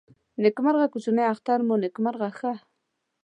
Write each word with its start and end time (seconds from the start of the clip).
نیکمرغه 0.41 0.85
کوچني 0.93 1.23
اختر 1.33 1.59
مو 1.67 1.75
نیکمرغه 1.83 2.29
ښه. 2.37 2.53